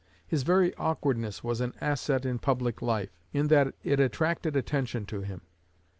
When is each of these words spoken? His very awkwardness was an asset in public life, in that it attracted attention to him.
His 0.25 0.41
very 0.41 0.73
awkwardness 0.77 1.43
was 1.43 1.61
an 1.61 1.75
asset 1.79 2.25
in 2.25 2.39
public 2.39 2.81
life, 2.81 3.19
in 3.33 3.49
that 3.49 3.75
it 3.83 3.99
attracted 3.99 4.55
attention 4.55 5.05
to 5.05 5.21
him. 5.21 5.41